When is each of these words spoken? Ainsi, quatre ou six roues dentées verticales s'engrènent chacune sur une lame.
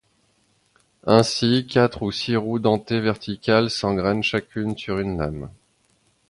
Ainsi, 1.05 1.67
quatre 1.69 2.01
ou 2.01 2.11
six 2.11 2.35
roues 2.35 2.57
dentées 2.57 3.01
verticales 3.01 3.69
s'engrènent 3.69 4.23
chacune 4.23 4.75
sur 4.75 4.97
une 4.97 5.19
lame. 5.19 5.51